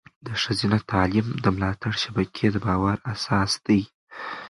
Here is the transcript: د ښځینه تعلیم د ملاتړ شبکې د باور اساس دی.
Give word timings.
د 0.25 0.27
ښځینه 0.41 0.77
تعلیم 0.91 1.27
د 1.43 1.45
ملاتړ 1.55 1.91
شبکې 2.03 2.45
د 2.51 2.55
باور 2.65 2.97
اساس 3.13 3.51
دی. 3.65 3.81